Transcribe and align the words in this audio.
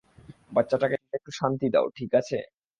বাচ্চাটাকে 0.51 0.97
একটু 1.17 1.31
শান্তি 1.39 1.67
দাও, 1.73 1.85
ঠিক 1.97 2.11
আছে? 2.19 2.37